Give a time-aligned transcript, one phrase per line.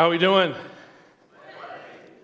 [0.00, 0.54] How are we doing?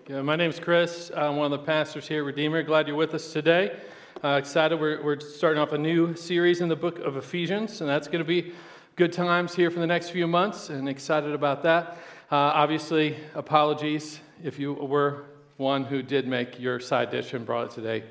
[0.05, 0.23] Good.
[0.23, 1.11] My name's Chris.
[1.15, 2.63] I'm one of the pastors here at Redeemer.
[2.63, 3.79] Glad you're with us today.
[4.23, 4.79] Uh, excited.
[4.79, 8.17] We're, we're starting off a new series in the book of Ephesians, and that's going
[8.17, 8.51] to be
[8.95, 11.99] good times here for the next few months, and excited about that.
[12.31, 15.25] Uh, obviously, apologies if you were
[15.57, 18.03] one who did make your side dish and brought it today,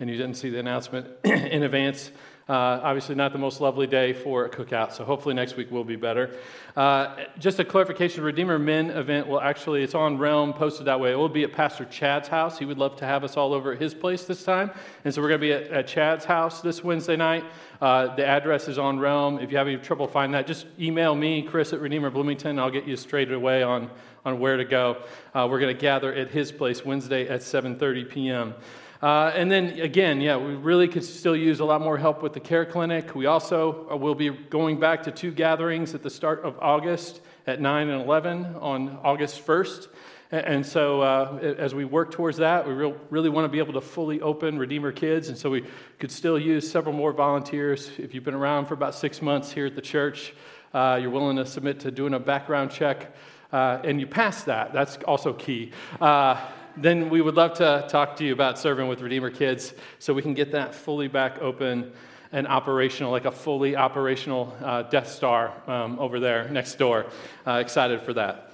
[0.00, 2.10] and you didn't see the announcement in advance.
[2.46, 5.84] Uh, obviously, not the most lovely day for a cookout, so hopefully next week will
[5.84, 6.36] be better.
[6.76, 11.12] Uh, just a clarification Redeemer Men event will actually, it's on Realm, posted that way.
[11.12, 12.58] It will be at Pastor Chad's house.
[12.58, 14.70] He would love to have us all over at his place this time.
[15.06, 17.44] And so we're going to be at, at, Chad's house this Wednesday night.
[17.80, 19.38] Uh, the address is on Realm.
[19.38, 22.58] If you have any trouble finding that, just email me, Chris at Redeemer Bloomington.
[22.58, 23.90] I'll get you straight away on,
[24.26, 25.02] on where to go.
[25.34, 28.54] Uh, we're going to gather at his place Wednesday at 7.30 p.m.
[29.04, 32.32] Uh, and then again, yeah, we really could still use a lot more help with
[32.32, 33.14] the care clinic.
[33.14, 37.20] We also uh, will be going back to two gatherings at the start of August
[37.46, 39.88] at 9 and 11 on August 1st.
[40.30, 43.74] And so, uh, as we work towards that, we real, really want to be able
[43.74, 45.28] to fully open Redeemer Kids.
[45.28, 45.66] And so, we
[45.98, 47.90] could still use several more volunteers.
[47.98, 50.32] If you've been around for about six months here at the church,
[50.72, 53.14] uh, you're willing to submit to doing a background check,
[53.52, 54.72] uh, and you pass that.
[54.72, 55.72] That's also key.
[56.76, 60.22] Then we would love to talk to you about serving with Redeemer Kids so we
[60.22, 61.92] can get that fully back open
[62.32, 67.06] and operational, like a fully operational uh, Death Star um, over there next door.
[67.46, 68.50] Uh, excited for that.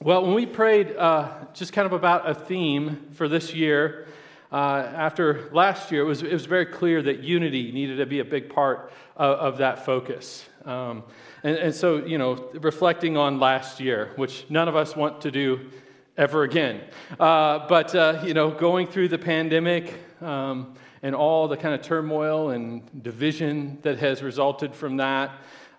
[0.00, 4.06] Well, when we prayed uh, just kind of about a theme for this year,
[4.52, 8.20] uh, after last year, it was, it was very clear that unity needed to be
[8.20, 10.48] a big part of, of that focus.
[10.64, 11.02] Um,
[11.42, 15.32] and, and so, you know, reflecting on last year, which none of us want to
[15.32, 15.68] do
[16.16, 16.80] ever again.
[17.18, 21.82] Uh, but, uh, you know, going through the pandemic um, and all the kind of
[21.82, 25.32] turmoil and division that has resulted from that,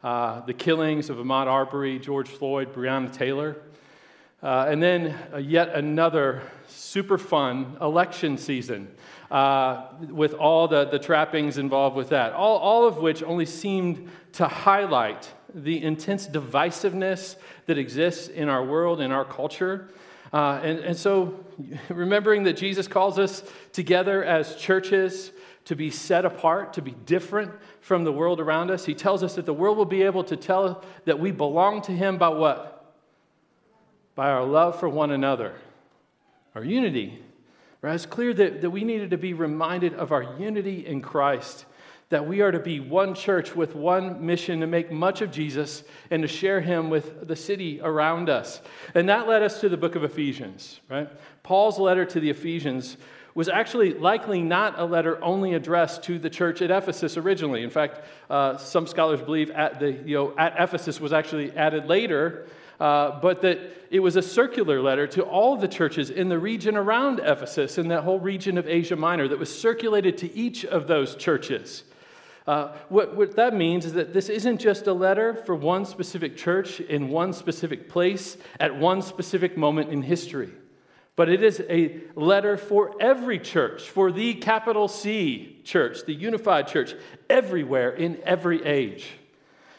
[0.04, 3.56] uh, the killings of Ahmaud Arbery, George Floyd, Breonna Taylor,
[4.44, 8.94] uh, and then uh, yet another super fun election season.
[9.32, 14.08] Uh, with all the, the trappings involved with that, all, all of which only seemed
[14.32, 17.36] to highlight the intense divisiveness
[17.66, 19.90] that exists in our world, in our culture,
[20.36, 21.46] uh, and, and so,
[21.90, 23.42] remembering that Jesus calls us
[23.72, 25.32] together as churches
[25.64, 29.36] to be set apart, to be different from the world around us, he tells us
[29.36, 32.94] that the world will be able to tell that we belong to him by what?
[34.14, 35.56] By our love for one another,
[36.54, 37.24] our unity.
[37.82, 37.96] Right?
[37.96, 41.66] It's clear that, that we needed to be reminded of our unity in Christ
[42.10, 45.84] that we are to be one church with one mission to make much of Jesus
[46.12, 48.62] and to share him with the city around us.
[48.94, 51.10] And that led us to the book of Ephesians, right?
[51.42, 52.98] Paul's letter to the Ephesians
[53.34, 57.64] was actually likely not a letter only addressed to the church at Ephesus originally.
[57.64, 61.88] In fact, uh, some scholars believe at, the, you know, at Ephesus was actually added
[61.88, 62.48] later,
[62.80, 66.78] uh, but that it was a circular letter to all the churches in the region
[66.78, 70.88] around Ephesus, in that whole region of Asia Minor, that was circulated to each of
[70.88, 71.84] those churches.
[72.48, 76.38] Uh, what, what that means is that this isn't just a letter for one specific
[76.38, 80.52] church in one specific place at one specific moment in history,
[81.16, 86.68] but it is a letter for every church, for the capital C church, the unified
[86.68, 86.94] church,
[87.32, 89.08] everywhere in every age.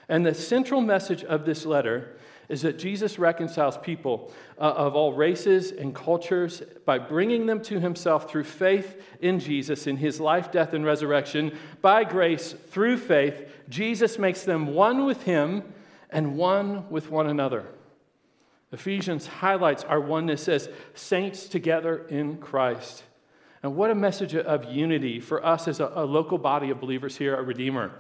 [0.09, 2.16] And the central message of this letter
[2.49, 7.81] is that Jesus reconciles people uh, of all races and cultures by bringing them to
[7.81, 11.57] himself through faith in Jesus, in his life, death, and resurrection.
[11.83, 15.63] By grace, through faith, Jesus makes them one with him
[16.11, 17.67] and one with one another.
[18.73, 23.05] Ephesians highlights our oneness as saints together in Christ.
[23.63, 27.17] And what a message of unity for us as a, a local body of believers
[27.17, 27.93] here at Redeemer.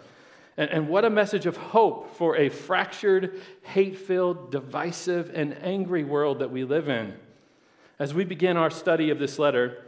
[0.56, 6.04] And, and what a message of hope for a fractured, hate filled, divisive, and angry
[6.04, 7.14] world that we live in.
[7.98, 9.82] As we begin our study of this letter,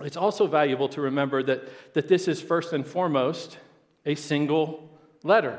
[0.00, 3.58] it's also valuable to remember that, that this is first and foremost
[4.06, 4.88] a single
[5.22, 5.58] letter.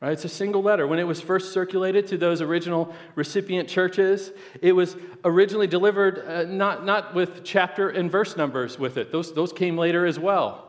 [0.00, 0.12] Right?
[0.12, 0.86] It's a single letter.
[0.86, 4.30] When it was first circulated to those original recipient churches,
[4.60, 4.94] it was
[5.24, 9.78] originally delivered uh, not, not with chapter and verse numbers with it, those, those came
[9.78, 10.68] later as well.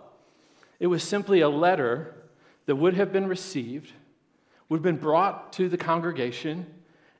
[0.80, 2.13] It was simply a letter
[2.67, 3.91] that would have been received,
[4.69, 6.67] would have been brought to the congregation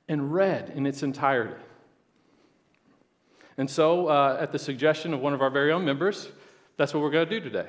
[0.08, 1.56] and read in its entirety.
[3.58, 6.30] And so, uh, at the suggestion of one of our very own members,
[6.78, 7.68] that's what we're going to do today.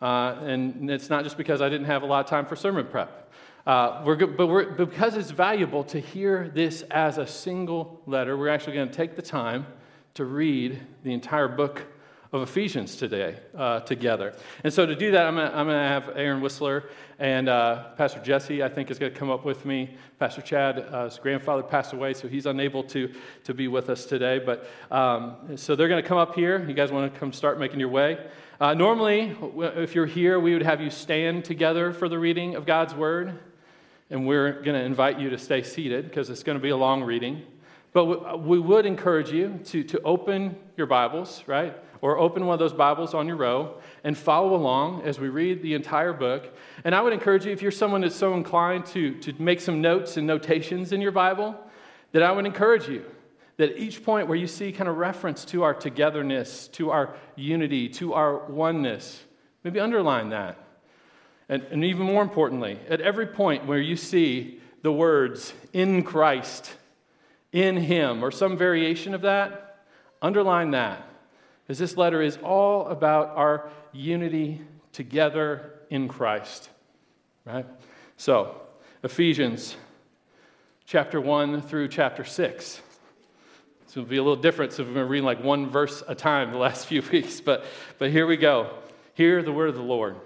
[0.00, 2.86] Uh, and it's not just because I didn't have a lot of time for sermon
[2.86, 3.30] prep.
[3.66, 8.48] Uh, we're, but we're, because it's valuable to hear this as a single letter, we're
[8.48, 9.66] actually going to take the time
[10.14, 11.84] to read the entire book
[12.36, 14.34] of Ephesians today uh, together.
[14.62, 18.62] And so to do that, I'm going to have Aaron Whistler and uh, Pastor Jesse,
[18.62, 19.96] I think, is going to come up with me.
[20.18, 23.12] Pastor Chad, uh, his grandfather passed away, so he's unable to,
[23.44, 24.38] to be with us today.
[24.38, 26.62] But um, so they're going to come up here.
[26.68, 28.18] You guys want to come start making your way?
[28.60, 29.36] Uh, normally,
[29.76, 33.38] if you're here, we would have you stand together for the reading of God's Word.
[34.10, 36.76] And we're going to invite you to stay seated because it's going to be a
[36.76, 37.42] long reading.
[37.92, 41.74] But we would encourage you to, to open your Bibles, right?
[42.06, 45.60] Or open one of those Bibles on your row and follow along as we read
[45.60, 46.56] the entire book.
[46.84, 49.80] And I would encourage you, if you're someone that's so inclined to, to make some
[49.80, 51.58] notes and notations in your Bible,
[52.12, 53.04] that I would encourage you
[53.56, 57.88] that each point where you see kind of reference to our togetherness, to our unity,
[57.88, 59.24] to our oneness,
[59.64, 60.64] maybe underline that.
[61.48, 66.72] And, and even more importantly, at every point where you see the words in Christ,
[67.50, 69.80] in Him, or some variation of that,
[70.22, 71.02] underline that.
[71.66, 74.60] Because this letter is all about our unity
[74.92, 76.70] together in Christ.
[77.44, 77.66] Right?
[78.16, 78.60] So,
[79.02, 79.76] Ephesians
[80.84, 82.80] chapter 1 through chapter 6.
[83.88, 84.72] So it'll be a little different.
[84.72, 87.64] So we've been reading like one verse a time the last few weeks, but,
[87.98, 88.70] but here we go.
[89.14, 90.16] Hear the word of the Lord.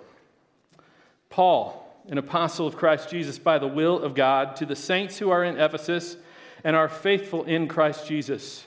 [1.30, 5.30] Paul, an apostle of Christ Jesus by the will of God, to the saints who
[5.30, 6.16] are in Ephesus
[6.64, 8.66] and are faithful in Christ Jesus.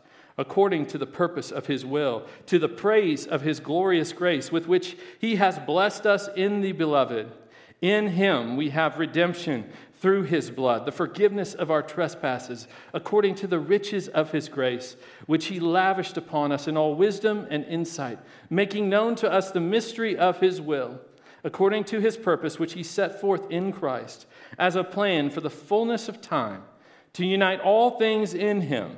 [0.37, 4.67] according to the purpose of his will, to the praise of his glorious grace, with
[4.67, 7.31] which he has blessed us in the beloved.
[7.81, 9.69] In him we have redemption
[10.01, 14.95] through his blood, the forgiveness of our trespasses, according to the riches of his grace,
[15.27, 18.17] which he lavished upon us in all wisdom and insight,
[18.49, 20.99] making known to us the mystery of his will,
[21.43, 24.25] according to his purpose, which he set forth in Christ,
[24.57, 26.63] as a plan for the fullness of time,
[27.13, 28.97] to unite all things in him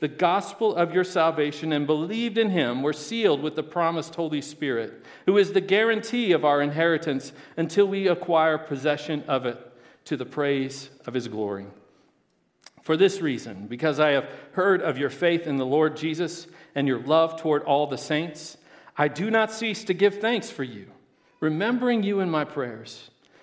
[0.00, 4.40] the gospel of your salvation and believed in him were sealed with the promised Holy
[4.40, 9.58] Spirit, who is the guarantee of our inheritance until we acquire possession of it
[10.06, 11.66] to the praise of his glory.
[12.82, 16.88] For this reason, because I have heard of your faith in the Lord Jesus and
[16.88, 18.56] your love toward all the saints,
[18.96, 20.86] I do not cease to give thanks for you,
[21.40, 23.09] remembering you in my prayers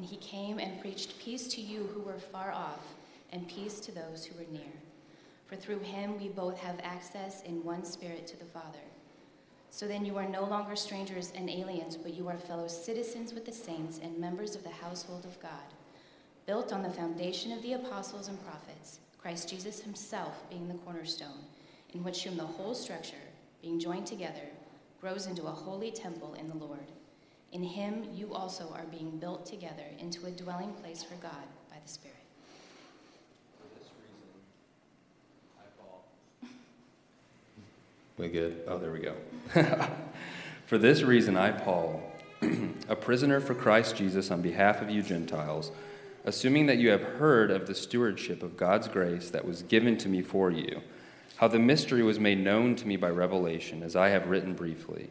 [0.00, 2.94] And he came and preached peace to you who were far off,
[3.32, 4.72] and peace to those who were near.
[5.46, 8.78] For through him we both have access in one spirit to the Father.
[9.68, 13.44] So then you are no longer strangers and aliens, but you are fellow citizens with
[13.44, 15.74] the saints and members of the household of God,
[16.46, 21.44] built on the foundation of the apostles and prophets, Christ Jesus himself being the cornerstone,
[21.92, 23.16] in which whom the whole structure,
[23.60, 24.48] being joined together,
[24.98, 26.86] grows into a holy temple in the Lord.
[27.52, 31.32] In him you also are being built together into a dwelling place for God
[31.68, 32.16] by the Spirit.
[38.16, 38.62] We good?
[38.68, 39.14] Oh, there we go.
[40.66, 42.02] for this reason, I, Paul,
[42.88, 45.72] a prisoner for Christ Jesus on behalf of you Gentiles,
[46.24, 50.08] assuming that you have heard of the stewardship of God's grace that was given to
[50.08, 50.82] me for you,
[51.36, 55.10] how the mystery was made known to me by revelation, as I have written briefly.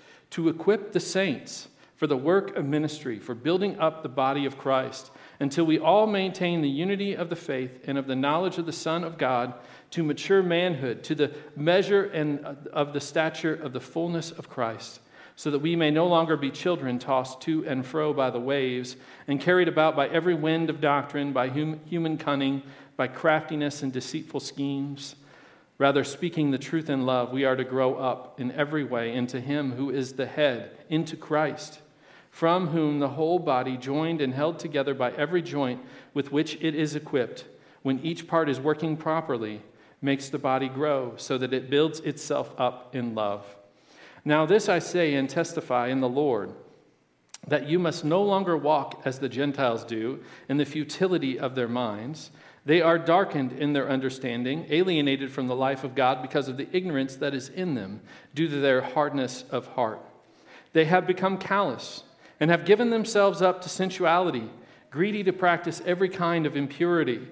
[0.31, 4.57] to equip the saints for the work of ministry, for building up the body of
[4.57, 8.65] Christ, until we all maintain the unity of the faith and of the knowledge of
[8.65, 9.53] the Son of God
[9.91, 14.49] to mature manhood, to the measure and uh, of the stature of the fullness of
[14.49, 14.99] Christ,
[15.35, 18.95] so that we may no longer be children tossed to and fro by the waves
[19.27, 22.63] and carried about by every wind of doctrine, by hum- human cunning,
[22.95, 25.15] by craftiness and deceitful schemes.
[25.81, 29.41] Rather, speaking the truth in love, we are to grow up in every way into
[29.41, 31.79] Him who is the head, into Christ,
[32.29, 35.81] from whom the whole body, joined and held together by every joint
[36.13, 37.45] with which it is equipped,
[37.81, 39.63] when each part is working properly,
[40.03, 43.43] makes the body grow so that it builds itself up in love.
[44.23, 46.53] Now, this I say and testify in the Lord
[47.47, 51.67] that you must no longer walk as the Gentiles do in the futility of their
[51.67, 52.29] minds.
[52.65, 56.67] They are darkened in their understanding, alienated from the life of God because of the
[56.71, 58.01] ignorance that is in them
[58.35, 59.99] due to their hardness of heart.
[60.73, 62.03] They have become callous
[62.39, 64.49] and have given themselves up to sensuality,
[64.91, 67.27] greedy to practice every kind of impurity.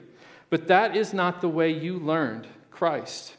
[0.50, 3.36] But that is not the way you learned Christ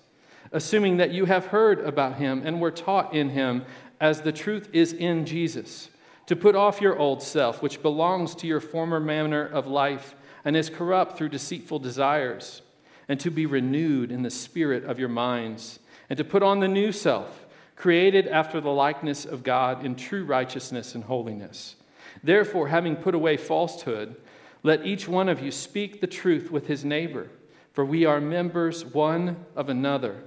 [0.52, 3.64] assuming that you have heard about him and were taught in him
[4.00, 5.90] as the truth is in Jesus,
[6.26, 10.56] to put off your old self, which belongs to your former manner of life and
[10.56, 12.62] is corrupt through deceitful desires,
[13.08, 15.78] and to be renewed in the spirit of your minds,
[16.08, 20.24] and to put on the new self, created after the likeness of God in true
[20.24, 21.76] righteousness and holiness.
[22.22, 24.16] Therefore, having put away falsehood,
[24.62, 27.30] let each one of you speak the truth with his neighbor,
[27.72, 30.22] for we are members one of another.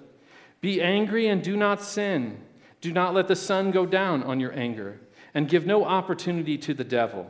[0.62, 2.42] Be angry and do not sin.
[2.82, 5.00] Do not let the sun go down on your anger,
[5.34, 7.30] and give no opportunity to the devil.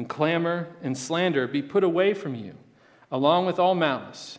[0.00, 2.54] and clamor and slander be put away from you,
[3.12, 4.38] along with all malice.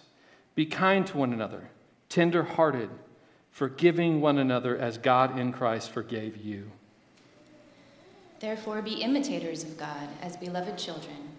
[0.55, 1.69] Be kind to one another,
[2.09, 2.89] tender hearted,
[3.51, 6.71] forgiving one another as God in Christ forgave you.
[8.39, 11.29] Therefore, be imitators of God as beloved children,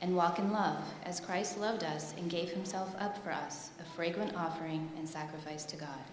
[0.00, 3.96] and walk in love as Christ loved us and gave himself up for us, a
[3.96, 6.04] fragrant offering and sacrifice to God.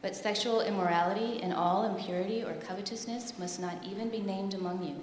[0.00, 5.02] But sexual immorality and all impurity or covetousness must not even be named among you,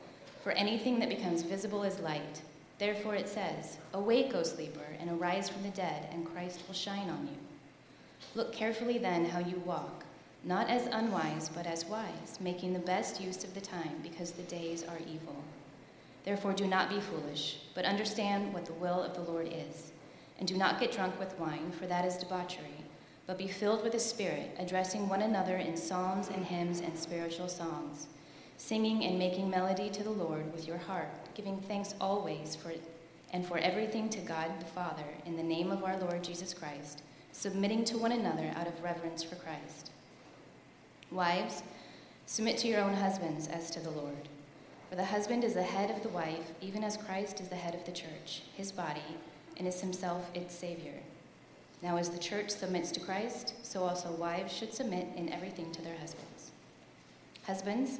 [0.43, 2.41] For anything that becomes visible is light.
[2.79, 7.09] Therefore it says, Awake, O sleeper, and arise from the dead, and Christ will shine
[7.09, 7.37] on you.
[8.33, 10.03] Look carefully then how you walk,
[10.43, 14.41] not as unwise, but as wise, making the best use of the time, because the
[14.43, 15.35] days are evil.
[16.23, 19.91] Therefore, do not be foolish, but understand what the will of the Lord is.
[20.39, 22.83] And do not get drunk with wine, for that is debauchery,
[23.27, 27.47] but be filled with the Spirit, addressing one another in psalms and hymns and spiritual
[27.47, 28.07] songs,
[28.61, 32.71] singing and making melody to the Lord with your heart, giving thanks always for
[33.33, 37.01] and for everything to God the Father in the name of our Lord Jesus Christ,
[37.31, 39.89] submitting to one another out of reverence for Christ.
[41.11, 41.63] Wives,
[42.27, 44.27] submit to your own husbands as to the Lord.
[44.89, 47.73] For the husband is the head of the wife, even as Christ is the head
[47.73, 49.17] of the church, his body,
[49.57, 50.99] and is himself its Savior.
[51.81, 55.81] Now, as the church submits to Christ, so also wives should submit in everything to
[55.81, 56.51] their husbands.
[57.47, 57.99] Husbands,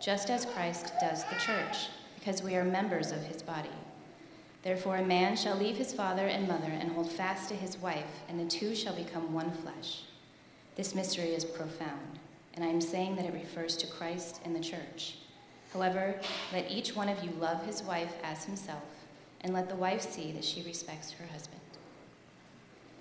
[0.00, 3.68] just as Christ does the church, because we are members of his body.
[4.62, 8.22] Therefore, a man shall leave his father and mother and hold fast to his wife,
[8.28, 10.02] and the two shall become one flesh.
[10.76, 12.18] This mystery is profound,
[12.54, 15.16] and I am saying that it refers to Christ and the church.
[15.72, 16.14] However,
[16.52, 18.82] let each one of you love his wife as himself,
[19.40, 21.60] and let the wife see that she respects her husband.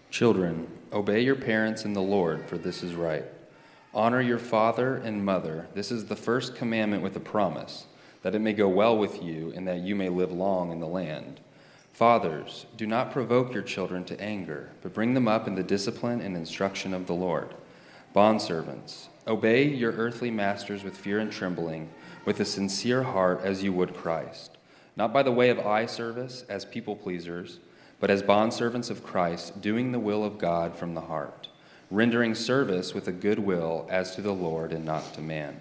[0.10, 3.26] Children, obey your parents in the Lord, for this is right.
[3.98, 5.66] Honor your father and mother.
[5.74, 7.88] This is the first commandment with a promise,
[8.22, 10.86] that it may go well with you and that you may live long in the
[10.86, 11.40] land.
[11.94, 16.22] Fathers, do not provoke your children to anger, but bring them up in the discipline
[16.22, 17.56] and instruction of the Lord.
[18.16, 21.90] Bondservants, obey your earthly masters with fear and trembling,
[22.24, 24.60] with a sincere heart as you would Christ,
[24.96, 27.58] not by the way of eye service as people pleasers,
[28.00, 31.47] but as bondservants of Christ, doing the will of God from the heart,
[31.90, 35.60] rendering service with a good will as to the Lord and not to man,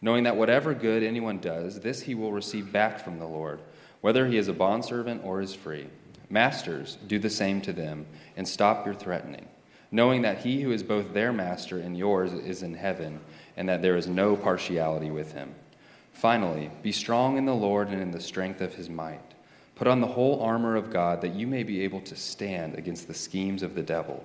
[0.00, 3.60] knowing that whatever good anyone does, this he will receive back from the Lord
[4.00, 5.88] whether he is a bondservant or is free.
[6.30, 9.48] Masters, do the same to them, and stop your threatening,
[9.90, 13.18] knowing that he who is both their master and yours is in heaven,
[13.56, 15.54] and that there is no partiality with him.
[16.12, 19.34] Finally, be strong in the Lord and in the strength of his might.
[19.74, 23.08] Put on the whole armor of God that you may be able to stand against
[23.08, 24.24] the schemes of the devil.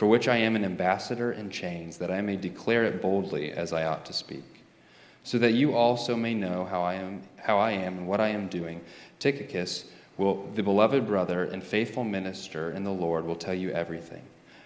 [0.00, 3.70] for which I am an ambassador in chains, that I may declare it boldly as
[3.70, 4.64] I ought to speak
[5.24, 8.28] so that you also may know how I am, how I am and what I
[8.28, 8.80] am doing.
[9.18, 9.84] Tychicus,
[10.16, 14.22] will, the beloved brother and faithful minister in the Lord, will tell you everything.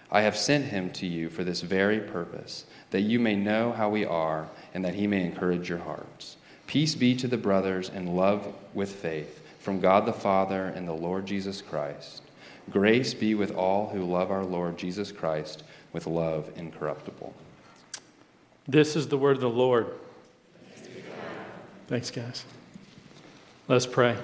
[0.09, 3.89] I have sent him to you for this very purpose, that you may know how
[3.89, 6.37] we are and that he may encourage your hearts.
[6.65, 10.93] Peace be to the brothers and love with faith from God the Father and the
[10.93, 12.21] Lord Jesus Christ.
[12.71, 17.33] Grace be with all who love our Lord Jesus Christ with love incorruptible.
[18.67, 19.87] This is the word of the Lord.
[21.87, 22.43] Thanks, guys.
[23.67, 24.17] Let's pray.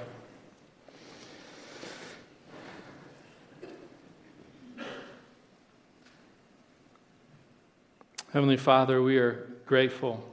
[8.34, 10.24] Heavenly Father, we are grateful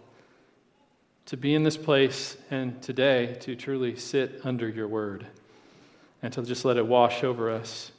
[1.27, 5.27] to be in this place and today to truly sit under your word
[6.23, 7.93] and to just let it wash over us,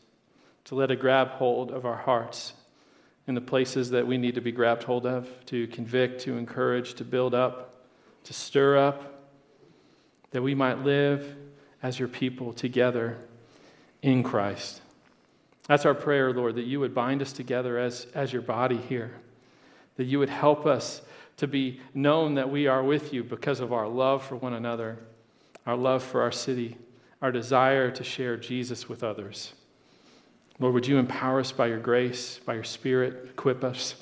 [0.70, 2.54] to let it grab hold of our hearts
[3.26, 6.94] in the places that we need to be grabbed hold of, to convict, to encourage,
[6.94, 7.88] to build up,
[8.26, 9.26] to stir up,
[10.30, 11.36] that we might live
[11.82, 13.18] as your people together
[14.04, 14.84] in Christ.
[15.68, 19.16] That's our prayer, Lord, that you would bind us together as, as your body here,
[19.96, 21.02] that you would help us
[21.38, 25.00] to be known that we are with you because of our love for one another,
[25.66, 26.78] our love for our city,
[27.24, 29.54] our desire to share Jesus with others.
[30.60, 33.96] Lord, would you empower us by your grace, by your spirit, equip us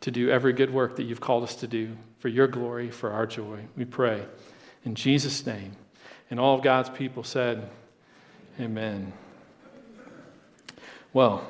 [0.00, 3.12] to do every good work that you've called us to do for your glory, for
[3.12, 3.60] our joy.
[3.76, 4.24] We pray.
[4.84, 5.72] In Jesus' name.
[6.30, 7.68] And all of God's people said,
[8.58, 9.12] Amen.
[11.12, 11.46] Well,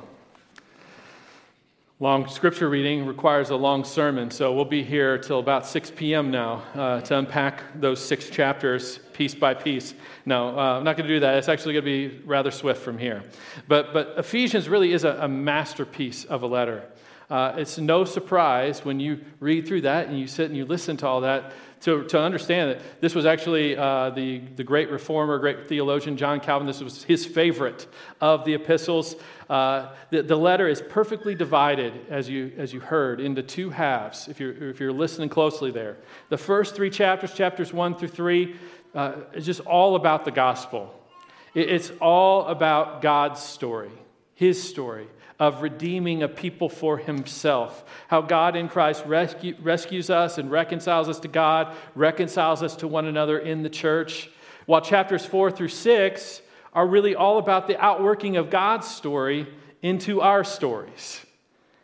[1.98, 6.30] long scripture reading requires a long sermon, so we'll be here till about 6 p.m.
[6.30, 9.94] now uh, to unpack those six chapters piece by piece.
[10.26, 11.36] No, uh, I'm not going to do that.
[11.36, 13.22] It's actually going to be rather swift from here.
[13.68, 16.82] But, but Ephesians really is a, a masterpiece of a letter.
[17.30, 20.96] Uh, it's no surprise when you read through that and you sit and you listen
[20.96, 25.38] to all that to, to understand that this was actually uh, the, the great reformer,
[25.38, 26.66] great theologian John Calvin.
[26.66, 27.86] This was his favorite
[28.20, 29.16] of the epistles.
[29.48, 34.28] Uh, the, the letter is perfectly divided, as you, as you heard, into two halves,
[34.28, 35.96] if you're, if you're listening closely there.
[36.28, 38.56] The first three chapters, chapters one through three,
[38.94, 40.94] uh, just all about the gospel.
[41.54, 43.90] It's all about God's story,
[44.34, 45.06] his story
[45.38, 47.84] of redeeming a people for himself.
[48.08, 52.88] How God in Christ rescue, rescues us and reconciles us to God, reconciles us to
[52.88, 54.30] one another in the church.
[54.66, 56.40] While chapters four through six
[56.72, 59.48] are really all about the outworking of God's story
[59.82, 61.20] into our stories.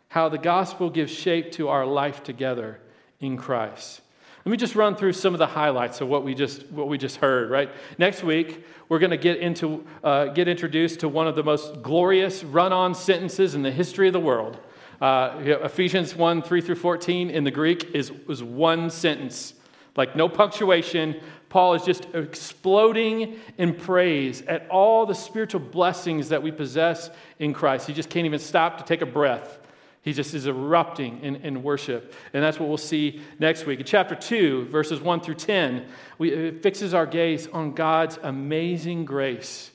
[0.07, 2.79] How the gospel gives shape to our life together
[3.19, 4.01] in Christ.
[4.45, 6.97] Let me just run through some of the highlights of what we just, what we
[6.97, 7.69] just heard, right?
[7.97, 11.81] Next week, we're going to get, into, uh, get introduced to one of the most
[11.81, 14.57] glorious run on sentences in the history of the world.
[15.01, 19.53] Uh, Ephesians 1 3 through 14 in the Greek is, is one sentence,
[19.95, 21.19] like no punctuation.
[21.49, 27.53] Paul is just exploding in praise at all the spiritual blessings that we possess in
[27.53, 27.87] Christ.
[27.87, 29.59] He just can't even stop to take a breath.
[30.01, 32.13] He just is erupting in, in worship.
[32.33, 33.79] And that's what we'll see next week.
[33.79, 35.85] In chapter 2, verses 1 through 10,
[36.17, 39.71] we, it fixes our gaze on God's amazing grace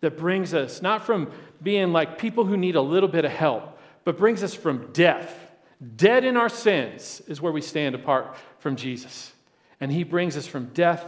[0.00, 1.30] that brings us not from
[1.62, 5.36] being like people who need a little bit of help, but brings us from death.
[5.96, 9.32] Dead in our sins is where we stand apart from Jesus.
[9.78, 11.04] And he brings us from death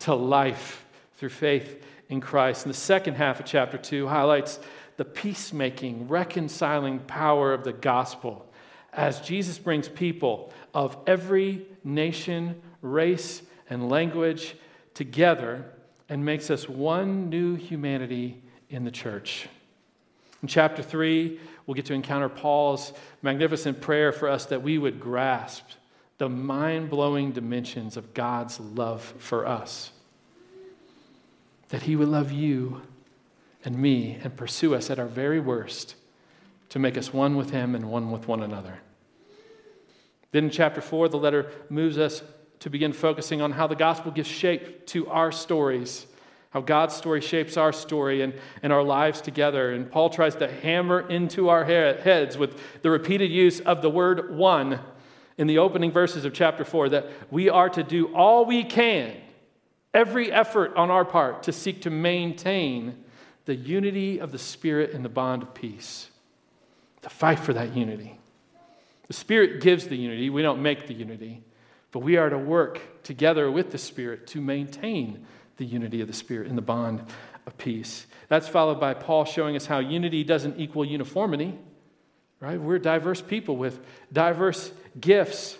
[0.00, 0.84] to life
[1.16, 2.66] through faith in Christ.
[2.66, 4.58] And the second half of chapter 2 highlights
[4.96, 8.46] the peacemaking, reconciling power of the gospel
[8.92, 14.56] as Jesus brings people of every nation, race, and language
[14.94, 15.66] together
[16.08, 19.48] and makes us one new humanity in the church.
[20.42, 25.00] In chapter 3, we'll get to encounter Paul's magnificent prayer for us that we would
[25.00, 25.64] grasp
[26.18, 29.90] the mind blowing dimensions of God's love for us.
[31.70, 32.82] That he would love you
[33.64, 35.96] and me and pursue us at our very worst
[36.68, 38.78] to make us one with Him and one with one another.
[40.32, 42.22] Then in chapter 4, the letter moves us
[42.60, 46.06] to begin focusing on how the gospel gives shape to our stories,
[46.50, 49.72] how God's story shapes our story and, and our lives together.
[49.72, 54.36] And Paul tries to hammer into our heads with the repeated use of the word
[54.36, 54.80] one
[55.36, 59.14] in the opening verses of chapter 4 that we are to do all we can,
[59.92, 63.03] every effort on our part, to seek to maintain
[63.44, 66.08] the unity of the Spirit in the bond of peace.
[67.02, 68.18] To fight for that unity.
[69.08, 71.42] The Spirit gives the unity, we don't make the unity,
[71.92, 75.26] but we are to work together with the Spirit to maintain
[75.58, 77.04] the unity of the Spirit in the bond
[77.46, 78.06] of peace.
[78.28, 81.58] That's followed by Paul showing us how unity doesn't equal uniformity,
[82.40, 82.58] right?
[82.58, 83.80] We're diverse people with
[84.12, 85.58] diverse gifts,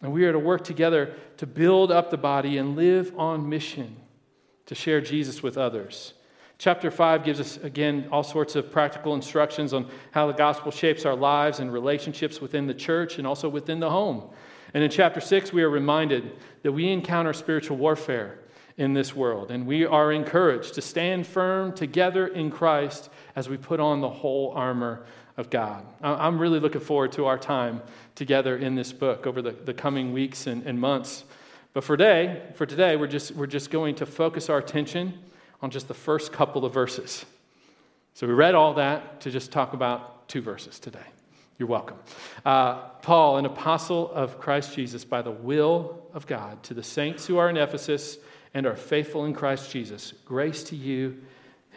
[0.00, 3.96] and we are to work together to build up the body and live on mission
[4.66, 6.14] to share Jesus with others.
[6.62, 11.04] Chapter 5 gives us, again, all sorts of practical instructions on how the gospel shapes
[11.04, 14.30] our lives and relationships within the church and also within the home.
[14.72, 18.38] And in chapter 6, we are reminded that we encounter spiritual warfare
[18.76, 23.56] in this world, and we are encouraged to stand firm together in Christ as we
[23.56, 25.04] put on the whole armor
[25.36, 25.84] of God.
[26.00, 27.82] I'm really looking forward to our time
[28.14, 31.24] together in this book over the, the coming weeks and, and months.
[31.72, 35.18] But for today, for today, we're just, we're just going to focus our attention
[35.62, 37.24] on just the first couple of verses.
[38.14, 40.98] So we read all that to just talk about two verses today.
[41.58, 41.98] You're welcome.
[42.44, 47.26] Uh, Paul, an apostle of Christ Jesus by the will of God, to the saints
[47.26, 48.18] who are in Ephesus
[48.52, 51.22] and are faithful in Christ Jesus, grace to you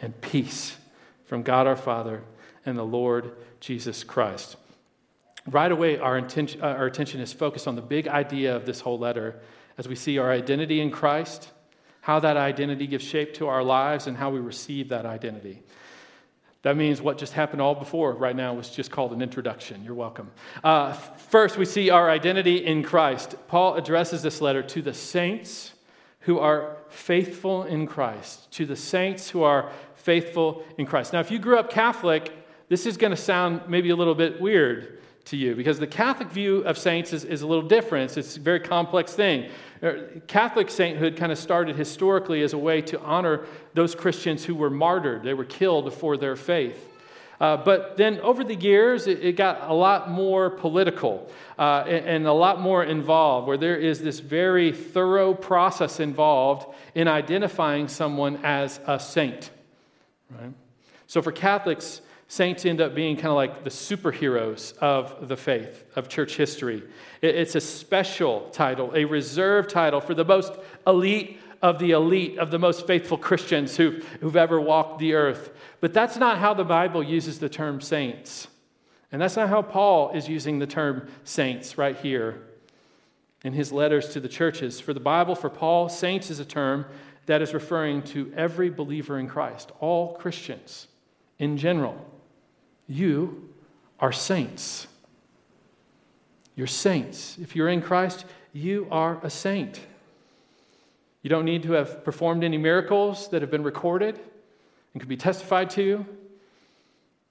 [0.02, 0.76] and peace
[1.24, 2.22] from God our Father
[2.66, 4.56] and the Lord Jesus Christ.
[5.46, 8.80] Right away, our, intention, uh, our attention is focused on the big idea of this
[8.80, 9.40] whole letter
[9.78, 11.50] as we see our identity in Christ
[12.06, 15.60] how that identity gives shape to our lives, and how we receive that identity.
[16.62, 19.82] That means what just happened all before right now was just called an introduction.
[19.82, 20.30] You're welcome.
[20.62, 23.34] Uh, first, we see our identity in Christ.
[23.48, 25.72] Paul addresses this letter to the saints
[26.20, 31.12] who are faithful in Christ, to the saints who are faithful in Christ.
[31.12, 32.30] Now, if you grew up Catholic,
[32.68, 36.28] this is going to sound maybe a little bit weird to you because the Catholic
[36.28, 38.16] view of saints is, is a little different.
[38.16, 39.50] It's a very complex thing.
[39.82, 39.92] Uh,
[40.26, 44.70] Catholic sainthood kind of started historically as a way to honor those Christians who were
[44.70, 46.92] martyred, they were killed for their faith.
[47.38, 52.06] Uh, but then over the years, it, it, got a lot more political uh, and,
[52.06, 57.88] and, a lot more involved, where there is this very thorough process involved in identifying
[57.88, 59.50] someone as a saint.
[60.30, 60.54] Right?
[61.06, 65.84] So for Catholics, saints end up being kind of like the superheroes of the faith,
[65.94, 66.82] of church history.
[67.22, 70.52] It's a special title, a reserved title for the most
[70.86, 75.50] elite of the elite, of the most faithful Christians who've, who've ever walked the earth.
[75.80, 78.48] But that's not how the Bible uses the term saints.
[79.12, 82.42] And that's not how Paul is using the term saints right here
[83.42, 84.80] in his letters to the churches.
[84.80, 86.86] For the Bible, for Paul, saints is a term
[87.26, 90.88] that is referring to every believer in Christ, all Christians
[91.38, 91.96] in general.
[92.86, 93.48] You
[93.98, 94.86] are saints.
[96.54, 97.36] You're saints.
[97.40, 99.80] If you're in Christ, you are a saint.
[101.22, 104.18] You don't need to have performed any miracles that have been recorded.
[104.92, 106.06] and can be testified to,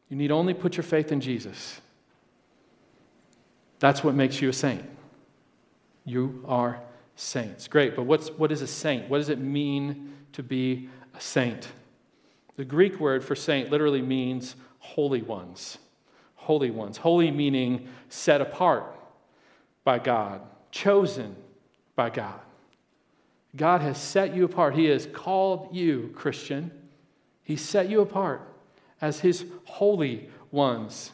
[0.10, 1.82] you need only put your faith in Jesus.
[3.80, 4.84] That's what makes you a saint.
[6.06, 6.80] You are
[7.16, 7.68] saints.
[7.68, 9.10] Great, but what's, what is a saint?
[9.10, 11.68] What does it mean to be a saint?
[12.58, 15.78] The Greek word for saint literally means holy ones.
[16.36, 16.98] Holy ones.
[16.98, 18.96] Holy meaning set apart
[19.84, 20.42] by God,
[20.72, 21.36] chosen
[21.96, 22.40] by God.
[23.56, 24.76] God has set you apart.
[24.76, 26.72] He has called you, Christian.
[27.44, 28.42] He set you apart
[29.02, 31.12] as His holy ones.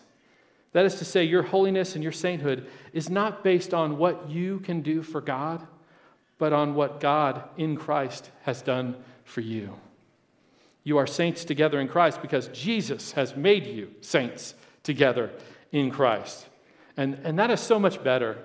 [0.74, 4.60] That is to say, your holiness and your sainthood is not based on what you
[4.60, 5.66] can do for God,
[6.38, 9.76] but on what God in Christ has done for you.
[10.84, 15.32] You are saints together in Christ because Jesus has made you saints together
[15.72, 16.48] in Christ.
[16.98, 18.38] And, and that is so much better,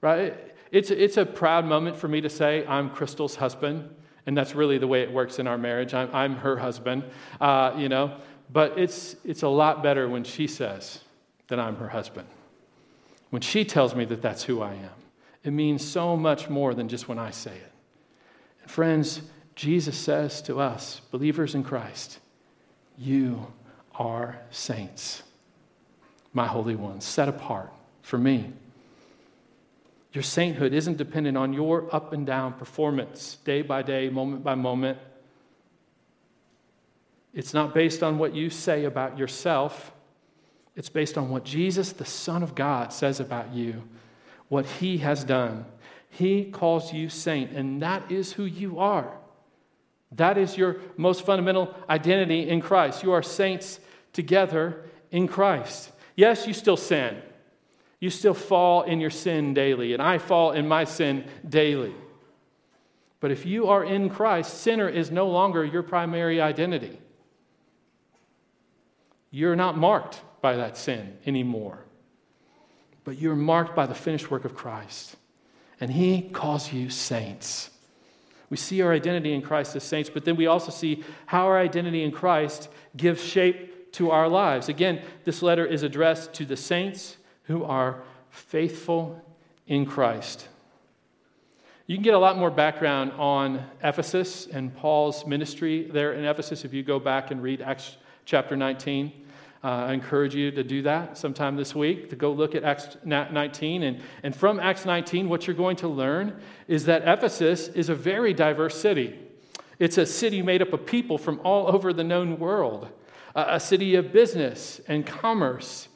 [0.00, 0.36] right?
[0.70, 3.94] It's, it's a proud moment for me to say, I'm Crystal's husband.
[4.26, 5.94] And that's really the way it works in our marriage.
[5.94, 7.04] I'm, I'm her husband,
[7.40, 8.18] uh, you know.
[8.52, 11.00] But it's, it's a lot better when she says
[11.48, 12.28] that I'm her husband.
[13.30, 14.90] When she tells me that that's who I am.
[15.44, 17.72] It means so much more than just when I say it.
[18.62, 19.22] And friends,
[19.58, 22.20] Jesus says to us, believers in Christ,
[22.96, 23.48] you
[23.92, 25.24] are saints,
[26.32, 28.52] my holy ones, set apart for me.
[30.12, 34.54] Your sainthood isn't dependent on your up and down performance, day by day, moment by
[34.54, 34.96] moment.
[37.34, 39.90] It's not based on what you say about yourself.
[40.76, 43.82] It's based on what Jesus, the Son of God, says about you,
[44.48, 45.64] what he has done.
[46.10, 49.18] He calls you saint, and that is who you are.
[50.12, 53.02] That is your most fundamental identity in Christ.
[53.02, 53.80] You are saints
[54.12, 55.92] together in Christ.
[56.16, 57.20] Yes, you still sin.
[58.00, 61.94] You still fall in your sin daily, and I fall in my sin daily.
[63.20, 66.98] But if you are in Christ, sinner is no longer your primary identity.
[69.30, 71.80] You're not marked by that sin anymore,
[73.04, 75.16] but you're marked by the finished work of Christ.
[75.80, 77.70] And He calls you saints.
[78.50, 81.58] We see our identity in Christ as saints, but then we also see how our
[81.58, 84.68] identity in Christ gives shape to our lives.
[84.68, 89.22] Again, this letter is addressed to the saints who are faithful
[89.66, 90.48] in Christ.
[91.86, 96.64] You can get a lot more background on Ephesus and Paul's ministry there in Ephesus
[96.64, 99.10] if you go back and read Acts chapter 19.
[99.62, 102.96] Uh, I encourage you to do that sometime this week, to go look at Acts
[103.04, 103.82] 19.
[103.82, 107.94] And, and from Acts 19, what you're going to learn is that Ephesus is a
[107.94, 109.18] very diverse city.
[109.78, 112.88] It's a city made up of people from all over the known world,
[113.34, 115.88] a, a city of business and commerce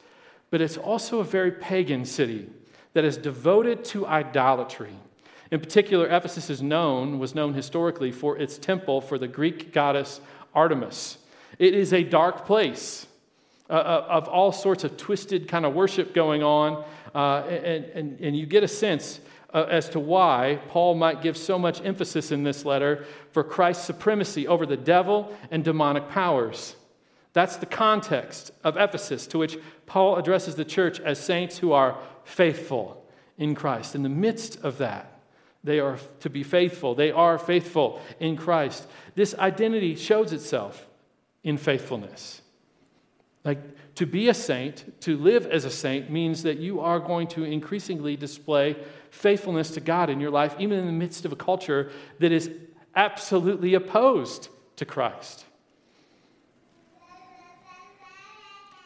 [0.53, 2.47] but it's also a very pagan city
[2.93, 4.93] that is devoted to idolatry.
[5.49, 10.21] In particular, Ephesus is known, was known historically for its temple for the Greek goddess
[10.53, 11.17] Artemis.
[11.57, 13.07] It is a dark place
[13.73, 18.19] uh, uh of all sorts of twisted kind of worship going on, uh, and, and,
[18.21, 19.19] and you get a sense
[19.53, 23.85] uh, as to why Paul might give so much emphasis in this letter for Christ's
[23.85, 26.75] supremacy over the devil and demonic powers.
[27.33, 31.97] That's the context of Ephesus, to which Paul addresses the church as saints who are
[32.23, 33.03] faithful
[33.37, 33.95] in Christ.
[33.95, 35.19] In the midst of that,
[35.63, 36.93] they are to be faithful.
[36.93, 38.85] They are faithful in Christ.
[39.15, 40.87] This identity shows itself
[41.43, 42.42] in faithfulness.
[43.43, 43.59] Like
[43.95, 47.43] to be a saint, to live as a saint, means that you are going to
[47.43, 48.77] increasingly display
[49.11, 52.49] faithfulness to God in your life, even in the midst of a culture that is
[52.95, 55.45] absolutely opposed to Christ.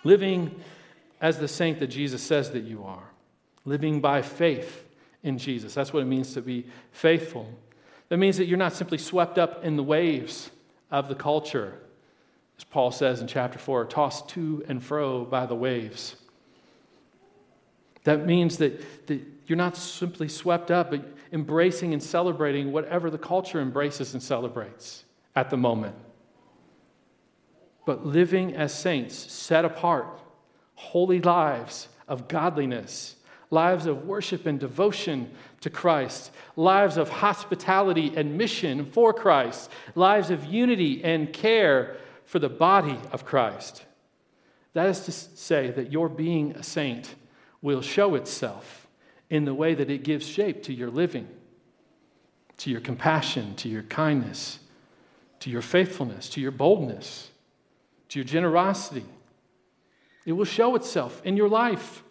[0.07, 0.55] living
[1.19, 3.11] as the saint that Jesus says that you are,
[3.65, 4.85] living by faith
[5.21, 5.73] in Jesus.
[5.73, 7.51] That's what it means to be faithful.
[8.09, 10.49] That means that you're not simply swept up in the waves
[10.89, 11.73] of the culture,
[12.57, 16.15] as Paul says in chapter 4, tossed to and fro by the waves.
[18.03, 23.17] That means that, that you're not simply swept up, but embracing and celebrating whatever the
[23.17, 25.03] culture embraces and celebrates
[25.35, 25.95] at the moment
[27.87, 30.19] but living as saints, set apart,
[30.75, 33.15] holy lives of godliness,
[33.49, 40.29] lives of worship and devotion to Christ, lives of hospitality and mission for Christ, lives
[40.31, 41.95] of unity and care
[42.27, 43.83] for the body of Christ.
[44.73, 47.15] That is to say, that your being a saint
[47.63, 48.87] will show itself
[49.31, 51.27] in the way that it gives shape to your living,
[52.57, 54.59] to your compassion, to your kindness,
[55.39, 57.31] to your faithfulness, to your boldness
[58.09, 59.05] to your generosity.
[60.25, 62.03] It will show itself in your life.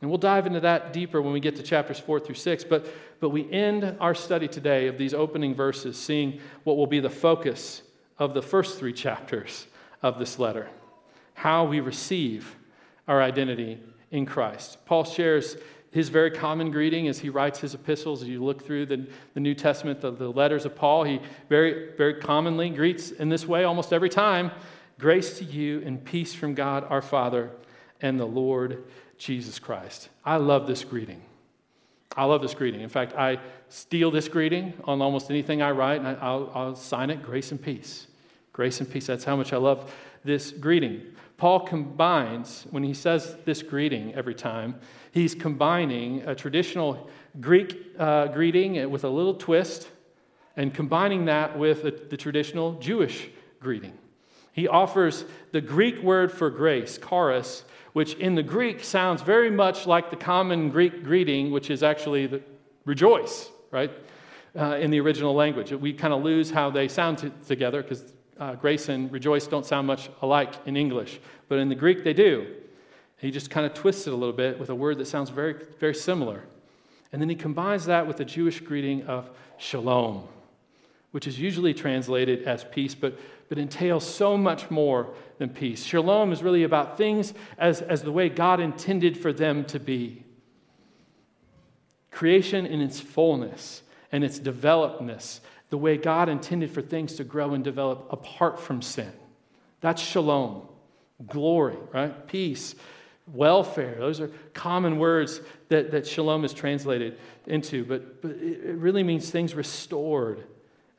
[0.00, 2.64] And we'll dive into that deeper when we get to chapters four through six.
[2.64, 2.86] But,
[3.20, 7.10] but we end our study today of these opening verses, seeing what will be the
[7.10, 7.82] focus
[8.20, 9.66] of the first three chapters
[10.02, 10.68] of this letter
[11.34, 12.54] how we receive
[13.08, 14.76] our identity in Christ.
[14.84, 15.56] Paul shares
[15.90, 18.22] his very common greeting as he writes his epistles.
[18.22, 21.18] As you look through the, the New Testament, the, the letters of Paul, he
[21.48, 24.50] very, very commonly greets in this way almost every time
[25.00, 27.50] Grace to you and peace from God our Father
[28.02, 28.84] and the Lord
[29.16, 30.10] Jesus Christ.
[30.26, 31.22] I love this greeting.
[32.14, 32.82] I love this greeting.
[32.82, 33.40] In fact, I
[33.70, 37.50] steal this greeting on almost anything I write, and I, will I'll sign it grace
[37.50, 38.08] and peace.
[38.52, 39.06] Grace and peace.
[39.06, 39.92] That's how much I love
[40.24, 41.02] this greeting.
[41.36, 44.74] Paul combines, when he says this greeting every time,
[45.12, 47.08] he's combining a traditional
[47.40, 49.88] Greek uh, greeting with a little twist
[50.56, 53.30] and combining that with a, the traditional Jewish
[53.60, 53.96] greeting.
[54.52, 59.86] He offers the Greek word for grace, charis, which in the Greek sounds very much
[59.86, 62.42] like the common Greek greeting, which is actually the
[62.84, 63.90] rejoice, right?
[64.54, 65.72] Uh, in the original language.
[65.72, 69.66] We kind of lose how they sound t- together because uh, grace and rejoice don't
[69.66, 72.46] sound much alike in English, but in the Greek they do.
[73.18, 75.54] He just kind of twists it a little bit with a word that sounds very,
[75.78, 76.42] very similar.
[77.12, 80.26] And then he combines that with the Jewish greeting of shalom,
[81.10, 83.18] which is usually translated as peace, but,
[83.50, 85.84] but entails so much more than peace.
[85.84, 90.24] Shalom is really about things as, as the way God intended for them to be.
[92.10, 95.40] Creation in its fullness and its developedness
[95.70, 99.12] the way God intended for things to grow and develop apart from sin.
[99.80, 100.68] That's shalom,
[101.26, 102.26] glory, right?
[102.26, 102.74] Peace,
[103.32, 103.96] welfare.
[103.98, 109.30] Those are common words that, that shalom is translated into, but, but it really means
[109.30, 110.44] things restored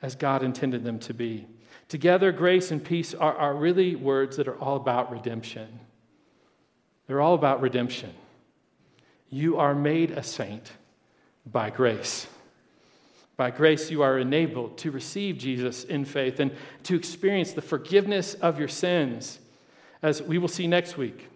[0.01, 1.47] as God intended them to be.
[1.87, 5.79] Together, grace and peace are, are really words that are all about redemption.
[7.07, 8.13] They're all about redemption.
[9.29, 10.71] You are made a saint
[11.45, 12.27] by grace.
[13.41, 16.51] By grace, you are enabled to receive Jesus in faith and
[16.83, 19.39] to experience the forgiveness of your sins.
[20.03, 21.27] As we will see next week,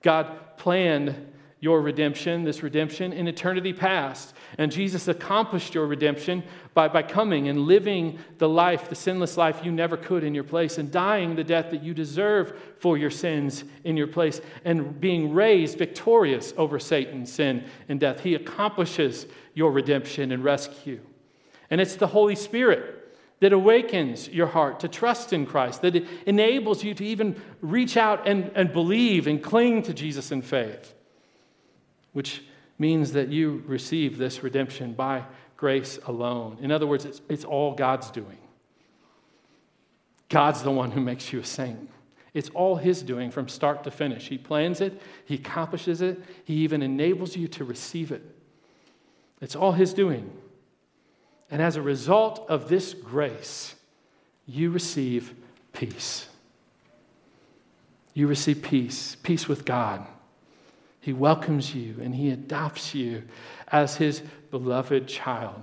[0.00, 1.16] God planned
[1.58, 4.36] your redemption, this redemption, in eternity past.
[4.56, 6.44] And Jesus accomplished your redemption
[6.74, 10.44] by, by coming and living the life, the sinless life you never could in your
[10.44, 15.00] place, and dying the death that you deserve for your sins in your place, and
[15.00, 18.20] being raised victorious over Satan, sin, and death.
[18.20, 21.00] He accomplishes your redemption and rescue.
[21.70, 22.94] And it's the Holy Spirit
[23.40, 25.94] that awakens your heart to trust in Christ, that
[26.26, 30.94] enables you to even reach out and, and believe and cling to Jesus in faith,
[32.12, 32.42] which
[32.78, 35.24] means that you receive this redemption by
[35.56, 36.58] grace alone.
[36.60, 38.38] In other words, it's, it's all God's doing.
[40.28, 41.90] God's the one who makes you a saint.
[42.34, 44.28] It's all His doing from start to finish.
[44.28, 48.22] He plans it, He accomplishes it, He even enables you to receive it.
[49.40, 50.30] It's all His doing.
[51.50, 53.74] And as a result of this grace,
[54.46, 55.34] you receive
[55.72, 56.26] peace.
[58.14, 60.06] You receive peace, peace with God.
[61.00, 63.22] He welcomes you and He adopts you
[63.68, 65.62] as His beloved child.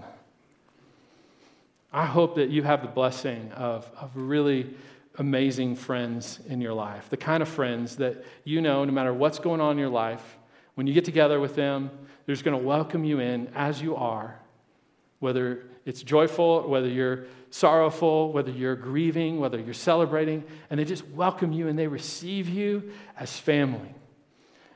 [1.91, 4.73] I hope that you have the blessing of, of really
[5.17, 9.39] amazing friends in your life, the kind of friends that you know, no matter what's
[9.39, 10.37] going on in your life,
[10.75, 11.89] when you get together with them,
[12.25, 14.37] they're just going to welcome you in as you are,
[15.19, 21.07] whether it's joyful, whether you're sorrowful, whether you're grieving, whether you're celebrating, and they just
[21.09, 23.93] welcome you and they receive you as family.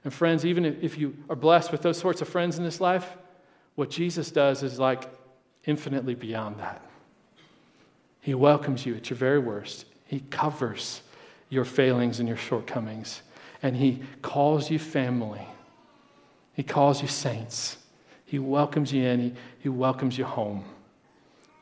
[0.03, 3.17] And friends, even if you are blessed with those sorts of friends in this life,
[3.75, 5.09] what Jesus does is like
[5.65, 6.81] infinitely beyond that.
[8.21, 9.85] He welcomes you at your very worst.
[10.05, 11.01] He covers
[11.49, 13.21] your failings and your shortcomings.
[13.63, 15.45] And He calls you family.
[16.53, 17.77] He calls you saints.
[18.25, 19.19] He welcomes you in.
[19.19, 20.63] He, he welcomes you home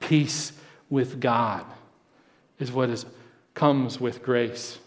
[0.07, 0.53] peace
[0.89, 1.65] with God
[2.59, 3.05] is what is,
[3.53, 4.79] comes with grace.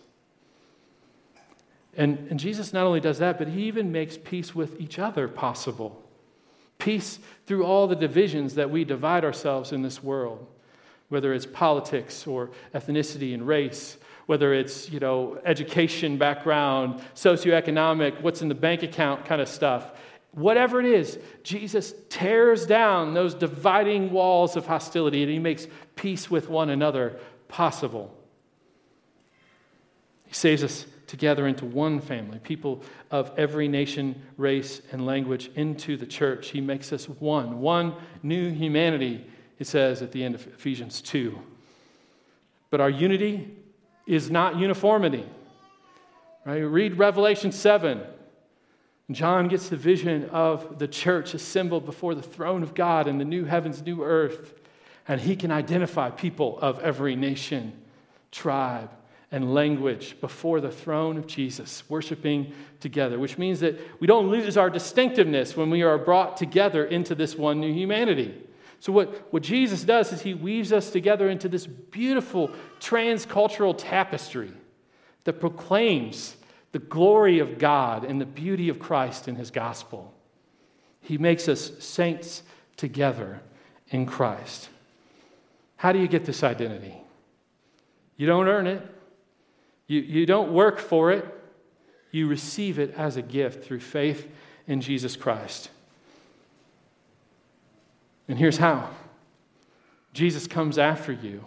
[1.95, 5.29] And, and Jesus not only does that, but he even makes peace with each other
[5.29, 6.03] possible.
[6.79, 10.47] Peace through all the divisions that we divide ourselves in this world,
[11.11, 18.41] whether it's politics or ethnicity and race, whether it's you know education background, socioeconomic, what's
[18.41, 19.93] in the bank account kind of stuff.
[20.33, 25.67] Whatever it is, Jesus tears down those dividing walls of hostility and he makes
[25.97, 27.19] peace with one another
[27.49, 28.17] possible.
[30.27, 35.97] He saves us together into one family, people of every nation, race, and language into
[35.97, 36.51] the church.
[36.51, 39.27] He makes us one, one new humanity,
[39.59, 41.37] it says at the end of Ephesians 2.
[42.71, 43.51] But our unity
[44.07, 45.27] is not uniformity.
[46.47, 46.59] Right?
[46.59, 48.03] Read Revelation 7.
[49.11, 53.25] John gets the vision of the church assembled before the throne of God in the
[53.25, 54.55] new heavens, new earth.
[55.09, 57.73] And he can identify people of every nation,
[58.31, 58.91] tribe,
[59.33, 64.57] and language before the throne of Jesus, worshiping together, which means that we don't lose
[64.57, 68.35] our distinctiveness when we are brought together into this one new humanity.
[68.81, 72.51] So, what, what Jesus does is he weaves us together into this beautiful
[72.81, 74.53] transcultural tapestry
[75.25, 76.37] that proclaims
[76.73, 80.15] the glory of God and the beauty of Christ in his gospel.
[81.01, 82.43] He makes us saints
[82.77, 83.41] together
[83.89, 84.69] in Christ.
[85.77, 86.95] How do you get this identity?
[88.17, 88.87] You don't earn it,
[89.87, 91.27] you, you don't work for it,
[92.11, 94.29] you receive it as a gift through faith
[94.67, 95.71] in Jesus Christ.
[98.29, 98.91] And here's how
[100.13, 101.45] Jesus comes after you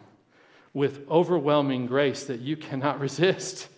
[0.74, 3.70] with overwhelming grace that you cannot resist.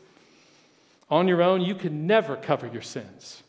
[1.09, 3.43] On your own, you could never cover your sins.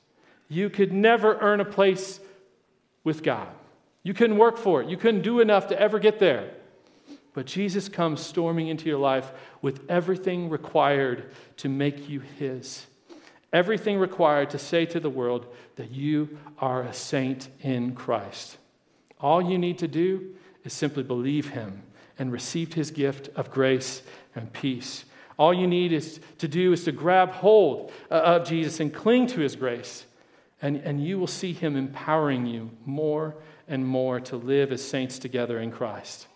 [0.49, 2.21] You could never earn a place
[3.03, 3.49] with God.
[4.03, 4.89] You couldn't work for it.
[4.89, 6.51] You couldn't do enough to ever get there.
[7.35, 9.31] But Jesus comes storming into your life
[9.61, 12.87] with everything required to make you His.
[13.53, 15.47] Everything required to say to the world
[15.77, 18.59] that you are a saint in Christ.
[19.21, 20.35] All you need to do
[20.65, 21.83] is simply believe Him
[22.19, 24.03] and receive His gift of grace
[24.35, 25.05] and peace.
[25.39, 29.27] All you need is to do is to grab hold uh, of Jesus and cling
[29.29, 30.07] to His grace,
[30.63, 33.37] and, and you will see Him empowering you more
[33.69, 36.27] and more to live as saints together in Christ.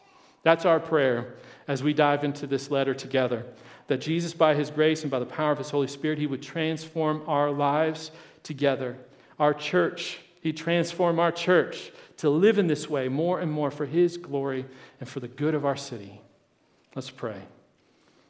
[0.43, 1.35] That's our prayer
[1.69, 3.47] as we dive into this letter together.
[3.89, 6.43] That Jesus, by his grace and by the power of his Holy Spirit, he would
[6.43, 8.11] transform our lives
[8.43, 8.97] together.
[9.39, 13.87] Our church, he transform our church to live in this way more and more for
[13.87, 14.65] his glory
[15.01, 16.21] and for the good of our city.
[16.95, 17.41] Let's pray.